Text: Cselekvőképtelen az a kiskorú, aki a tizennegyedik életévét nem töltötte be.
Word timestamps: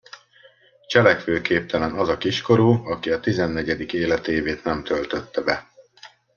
Cselekvőképtelen 0.87 1.91
az 1.93 2.09
a 2.09 2.17
kiskorú, 2.17 2.81
aki 2.85 3.11
a 3.11 3.19
tizennegyedik 3.19 3.93
életévét 3.93 4.63
nem 4.63 4.83
töltötte 4.83 5.41
be. 5.41 5.67